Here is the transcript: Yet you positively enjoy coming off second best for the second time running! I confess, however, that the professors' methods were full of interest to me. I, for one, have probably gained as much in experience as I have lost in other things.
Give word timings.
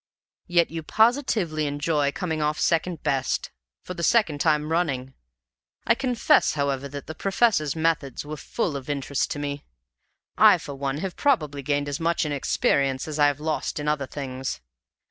Yet 0.47 0.71
you 0.71 0.81
positively 0.81 1.67
enjoy 1.67 2.11
coming 2.11 2.41
off 2.41 2.59
second 2.59 3.03
best 3.03 3.51
for 3.83 3.93
the 3.93 4.01
second 4.01 4.41
time 4.41 4.71
running! 4.71 5.13
I 5.85 5.93
confess, 5.93 6.53
however, 6.53 6.87
that 6.87 7.05
the 7.05 7.13
professors' 7.13 7.75
methods 7.75 8.25
were 8.25 8.37
full 8.37 8.75
of 8.75 8.89
interest 8.89 9.29
to 9.29 9.37
me. 9.37 9.63
I, 10.39 10.57
for 10.57 10.73
one, 10.73 10.97
have 11.05 11.15
probably 11.15 11.61
gained 11.61 11.87
as 11.87 11.99
much 11.99 12.25
in 12.25 12.31
experience 12.31 13.07
as 13.07 13.19
I 13.19 13.27
have 13.27 13.39
lost 13.39 13.79
in 13.79 13.87
other 13.87 14.07
things. 14.07 14.59